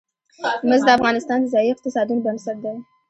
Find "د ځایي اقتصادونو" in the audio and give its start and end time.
1.41-2.23